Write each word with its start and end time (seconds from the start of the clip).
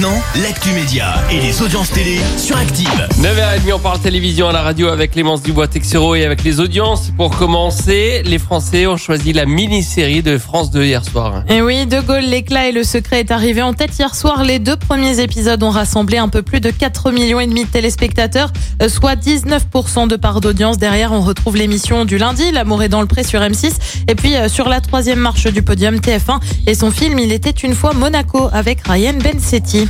Et 0.00 0.02
maintenant, 0.02 0.22
l'actu 0.42 0.70
média 0.70 1.14
et 1.30 1.40
les 1.40 1.60
audiences 1.60 1.90
télé 1.90 2.20
sur 2.38 2.56
Active. 2.56 2.88
9h30, 3.18 3.74
on 3.74 3.78
parle 3.78 3.98
télévision 3.98 4.48
à 4.48 4.52
la 4.52 4.62
radio 4.62 4.88
avec 4.88 5.10
Clémence 5.10 5.42
Dubois 5.42 5.68
Texero 5.68 6.14
et 6.14 6.24
avec 6.24 6.42
les 6.42 6.58
audiences. 6.58 7.10
Pour 7.18 7.36
commencer, 7.36 8.22
les 8.24 8.38
Français 8.38 8.86
ont 8.86 8.96
choisi 8.96 9.34
la 9.34 9.44
mini-série 9.44 10.22
de 10.22 10.38
France 10.38 10.70
2 10.70 10.84
hier 10.84 11.04
soir. 11.04 11.44
Et 11.50 11.60
oui, 11.60 11.84
De 11.84 12.00
Gaulle, 12.00 12.24
l'éclat 12.24 12.68
et 12.68 12.72
le 12.72 12.82
secret 12.82 13.20
est 13.20 13.30
arrivé 13.30 13.60
en 13.60 13.74
tête 13.74 13.98
hier 13.98 14.14
soir. 14.14 14.42
Les 14.42 14.58
deux 14.58 14.76
premiers 14.76 15.20
épisodes 15.20 15.62
ont 15.62 15.70
rassemblé 15.70 16.16
un 16.16 16.28
peu 16.28 16.40
plus 16.40 16.60
de 16.60 16.70
4 16.70 17.10
millions 17.10 17.40
et 17.40 17.46
demi 17.46 17.64
de 17.64 17.70
téléspectateurs, 17.70 18.52
euh, 18.80 18.88
soit 18.88 19.16
19% 19.16 20.08
de 20.08 20.16
part 20.16 20.40
d'audience. 20.40 20.78
Derrière, 20.78 21.12
on 21.12 21.20
retrouve 21.20 21.56
l'émission 21.56 22.06
du 22.06 22.16
lundi, 22.16 22.52
L'amour 22.52 22.82
est 22.82 22.88
dans 22.88 23.02
le 23.02 23.06
pré 23.06 23.22
sur 23.22 23.40
M6. 23.40 23.74
Et 24.08 24.14
puis, 24.14 24.34
euh, 24.34 24.48
sur 24.48 24.70
la 24.70 24.80
troisième 24.80 25.18
marche 25.18 25.46
du 25.48 25.62
podium, 25.62 25.96
TF1 25.96 26.40
et 26.66 26.74
son 26.74 26.90
film 26.90 27.18
Il 27.18 27.32
était 27.32 27.50
une 27.50 27.74
fois 27.74 27.92
Monaco 27.92 28.48
avec 28.52 28.86
Ryan 28.86 29.14
Bensetti. 29.22 29.89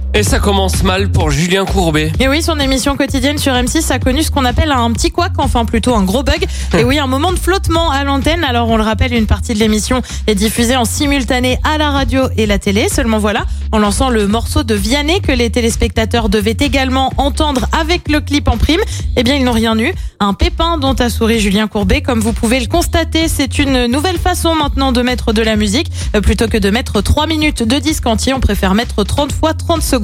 Et 0.13 0.23
ça 0.23 0.39
commence 0.39 0.83
mal 0.83 1.09
pour 1.09 1.31
Julien 1.31 1.63
Courbet. 1.63 2.11
Et 2.19 2.27
oui, 2.27 2.41
son 2.41 2.59
émission 2.59 2.97
quotidienne 2.97 3.37
sur 3.37 3.53
M6 3.53 3.93
a 3.93 3.99
connu 3.99 4.23
ce 4.23 4.29
qu'on 4.29 4.43
appelle 4.43 4.69
un 4.69 4.91
petit 4.91 5.09
couac, 5.09 5.31
enfin 5.37 5.63
plutôt 5.63 5.95
un 5.95 6.03
gros 6.03 6.21
bug. 6.21 6.45
Et 6.77 6.83
oui, 6.83 6.99
un 6.99 7.07
moment 7.07 7.31
de 7.31 7.39
flottement 7.39 7.89
à 7.91 8.03
l'antenne. 8.03 8.43
Alors 8.43 8.67
on 8.67 8.75
le 8.75 8.83
rappelle, 8.83 9.13
une 9.13 9.25
partie 9.25 9.53
de 9.53 9.59
l'émission 9.59 10.01
est 10.27 10.35
diffusée 10.35 10.75
en 10.75 10.83
simultané 10.83 11.59
à 11.63 11.77
la 11.77 11.91
radio 11.91 12.23
et 12.35 12.45
la 12.45 12.59
télé. 12.59 12.89
Seulement 12.89 13.19
voilà, 13.19 13.45
en 13.71 13.79
lançant 13.79 14.09
le 14.09 14.27
morceau 14.27 14.63
de 14.63 14.75
Vianney 14.75 15.21
que 15.21 15.31
les 15.31 15.49
téléspectateurs 15.49 16.27
devaient 16.27 16.57
également 16.59 17.13
entendre 17.15 17.67
avec 17.71 18.09
le 18.09 18.19
clip 18.19 18.49
en 18.49 18.57
prime, 18.57 18.81
eh 19.15 19.23
bien 19.23 19.35
ils 19.35 19.45
n'ont 19.45 19.53
rien 19.53 19.79
eu. 19.79 19.93
Un 20.19 20.33
pépin 20.33 20.77
dont 20.77 20.93
a 20.93 21.09
souri 21.09 21.39
Julien 21.39 21.67
Courbet. 21.67 22.01
Comme 22.01 22.19
vous 22.19 22.33
pouvez 22.33 22.59
le 22.59 22.67
constater, 22.67 23.27
c'est 23.27 23.59
une 23.59 23.87
nouvelle 23.87 24.19
façon 24.19 24.55
maintenant 24.55 24.91
de 24.91 25.01
mettre 25.01 25.31
de 25.31 25.41
la 25.41 25.55
musique. 25.55 25.87
Euh, 26.15 26.21
Plutôt 26.21 26.47
que 26.47 26.57
de 26.57 26.69
mettre 26.69 27.01
3 27.01 27.27
minutes 27.27 27.63
de 27.63 27.79
disque 27.79 28.05
entier, 28.05 28.33
on 28.33 28.39
préfère 28.39 28.75
mettre 28.75 29.03
30 29.03 29.31
fois 29.31 29.53
30 29.53 29.81
secondes. 29.81 30.00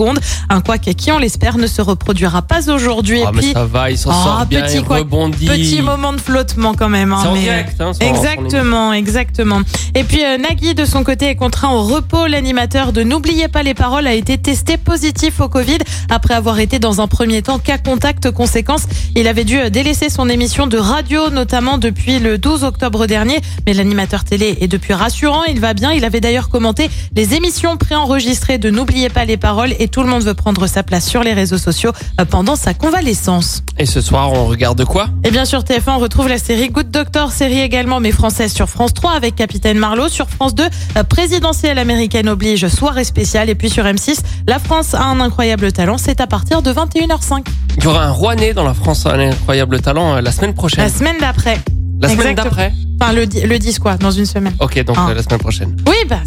Un 0.49 0.61
couac 0.61 0.81
qui, 0.81 1.11
on 1.11 1.17
l'espère, 1.19 1.57
ne 1.57 1.67
se 1.67 1.81
reproduira 1.81 2.41
pas 2.41 2.69
aujourd'hui. 2.69 3.21
Ah, 3.25 3.29
et 3.29 3.35
mais 3.35 3.41
puis, 3.41 3.51
ça 3.53 3.65
va, 3.65 3.91
il 3.91 3.97
s'en 3.97 4.11
Ah, 4.11 4.23
sort 4.23 4.45
bien, 4.45 4.61
petit 4.61 4.77
il 4.77 4.83
couac, 4.83 4.99
rebondit. 4.99 5.45
Petit 5.45 5.81
moment 5.81 6.13
de 6.13 6.21
flottement 6.21 6.73
quand 6.73 6.89
même. 6.89 7.13
hein, 7.13 7.31
mais, 7.33 7.41
direct, 7.41 7.81
hein, 7.81 7.91
exactement, 7.99 8.93
exactement. 8.93 9.61
Et 9.95 10.03
puis 10.03 10.23
euh, 10.23 10.37
Nagui, 10.37 10.73
de 10.75 10.85
son 10.85 11.03
côté, 11.03 11.27
est 11.29 11.35
contraint 11.35 11.69
au 11.69 11.83
repos. 11.83 12.27
L'animateur 12.27 12.93
de 12.93 13.03
N'oubliez 13.03 13.47
pas 13.47 13.63
les 13.63 13.73
paroles 13.73 14.07
a 14.07 14.13
été 14.13 14.37
testé 14.37 14.77
positif 14.77 15.39
au 15.39 15.47
Covid 15.49 15.77
après 16.09 16.33
avoir 16.33 16.59
été 16.59 16.79
dans 16.79 17.01
un 17.01 17.07
premier 17.07 17.41
temps 17.41 17.59
cas 17.59 17.77
contact. 17.77 18.31
Conséquence, 18.31 18.83
il 19.15 19.27
avait 19.27 19.43
dû 19.45 19.57
euh, 19.59 19.69
délaisser 19.69 20.09
son 20.09 20.29
émission 20.29 20.67
de 20.67 20.77
radio, 20.77 21.29
notamment 21.29 21.77
depuis 21.77 22.19
le 22.19 22.37
12 22.37 22.63
octobre 22.63 23.05
dernier. 23.07 23.39
Mais 23.65 23.73
l'animateur 23.73 24.23
télé 24.23 24.57
est 24.61 24.67
depuis 24.67 24.93
rassurant. 24.93 25.43
Il 25.45 25.59
va 25.59 25.73
bien. 25.73 25.91
Il 25.93 26.05
avait 26.05 26.21
d'ailleurs 26.21 26.49
commenté 26.49 26.89
les 27.15 27.33
émissions 27.33 27.77
préenregistrées 27.77 28.57
de 28.57 28.69
N'oubliez 28.69 29.09
pas 29.09 29.25
les 29.25 29.37
paroles 29.37 29.73
et 29.79 29.86
tout 29.89 30.01
le 30.03 30.09
monde 30.09 30.23
veut 30.23 30.33
prendre 30.33 30.67
sa 30.67 30.83
place 30.83 31.05
sur 31.07 31.23
les 31.23 31.33
réseaux 31.33 31.57
sociaux 31.57 31.91
euh, 32.19 32.25
pendant 32.25 32.55
sa 32.55 32.73
convalescence. 32.73 33.63
Et 33.77 33.85
ce 33.85 34.01
soir, 34.01 34.31
on 34.33 34.45
regarde 34.47 34.83
quoi? 34.85 35.07
Et 35.23 35.31
bien 35.31 35.45
sur 35.45 35.61
TF1, 35.61 35.81
on 35.95 35.99
retrouve 35.99 36.27
la 36.27 36.37
série 36.37 36.69
Good 36.69 36.89
Doctor, 36.91 37.31
série 37.31 37.59
également 37.59 37.99
mais 37.99 38.11
française 38.11 38.53
sur 38.53 38.67
France 38.69 38.93
3 38.93 39.11
avec 39.11 39.35
Capitaine 39.35 39.77
Marlowe. 39.77 40.09
Sur 40.09 40.29
France 40.29 40.55
2, 40.55 40.63
euh, 40.97 41.03
présidentielle 41.03 41.77
américaine 41.79 42.29
oblige, 42.29 42.67
soirée 42.67 43.03
spéciale. 43.03 43.49
Et 43.49 43.55
puis 43.55 43.69
sur 43.69 43.83
M6, 43.85 44.19
la 44.47 44.59
France 44.59 44.93
a 44.93 45.03
un 45.03 45.19
incroyable 45.19 45.71
talent. 45.71 45.97
C'est 45.97 46.21
à 46.21 46.27
partir 46.27 46.61
de 46.61 46.71
21h05. 46.71 47.45
Il 47.77 47.83
y 47.83 47.87
aura 47.87 48.05
un 48.05 48.11
Rouennais 48.11 48.53
dans 48.53 48.63
la 48.63 48.73
France, 48.73 49.05
un 49.05 49.19
incroyable 49.19 49.79
talent, 49.81 50.15
euh, 50.15 50.21
la 50.21 50.31
semaine 50.31 50.53
prochaine. 50.53 50.83
La 50.83 50.89
semaine 50.89 51.17
d'après. 51.19 51.59
La 51.99 52.09
semaine 52.09 52.35
d'après 52.35 52.73
Enfin, 52.99 53.13
le, 53.13 53.25
le 53.25 53.59
10 53.59 53.79
quoi, 53.79 53.95
dans 53.97 54.11
une 54.11 54.25
semaine. 54.25 54.55
Ok, 54.59 54.83
donc 54.83 54.97
Ah. 54.99 55.13
la 55.15 55.21
semaine 55.21 55.39
prochaine. 55.39 55.75
Oui, 55.87 55.95
bah, 56.09 56.19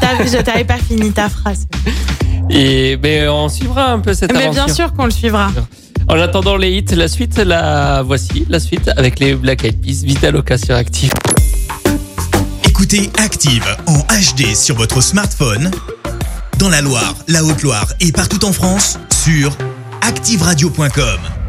t'avais 0.44 0.64
pas 0.64 0.78
fini 0.78 1.12
ta 1.12 1.28
phrase. 1.28 1.66
Et 2.50 2.96
ben, 2.96 3.28
on 3.28 3.48
suivra 3.48 3.92
un 3.92 4.00
peu 4.00 4.14
cette 4.14 4.32
Mais 4.32 4.44
aventure. 4.44 4.64
bien 4.64 4.74
sûr 4.74 4.92
qu'on 4.92 5.06
le 5.06 5.10
suivra. 5.10 5.50
En 6.08 6.18
attendant 6.18 6.56
les 6.56 6.72
hits, 6.72 6.94
la 6.94 7.08
suite, 7.08 7.38
la 7.38 8.02
voici, 8.02 8.44
la 8.48 8.60
suite 8.60 8.90
avec 8.96 9.18
les 9.20 9.34
Black 9.34 9.64
Eyed 9.64 9.80
Peas, 9.80 10.04
Vitaloca 10.04 10.58
sur 10.58 10.74
Active. 10.74 11.12
Écoutez 12.64 13.10
Active 13.18 13.64
en 13.86 13.98
HD 13.98 14.54
sur 14.54 14.76
votre 14.76 15.00
smartphone, 15.00 15.70
dans 16.58 16.68
la 16.68 16.80
Loire, 16.80 17.14
la 17.28 17.44
Haute-Loire 17.44 17.86
et 18.00 18.12
partout 18.12 18.44
en 18.44 18.52
France, 18.52 18.98
sur 19.24 19.56
activeradio.com. 20.02 21.41